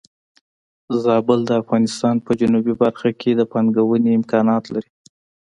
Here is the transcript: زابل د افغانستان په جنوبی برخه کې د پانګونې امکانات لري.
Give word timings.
زابل 1.03 1.39
د 1.45 1.51
افغانستان 1.61 2.15
په 2.25 2.31
جنوبی 2.39 2.73
برخه 2.83 3.09
کې 3.19 3.31
د 3.35 3.41
پانګونې 3.51 4.11
امکانات 4.19 4.63
لري. 4.73 4.91